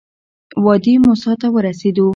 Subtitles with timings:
[0.65, 2.07] وادي موسی ته ورسېدو.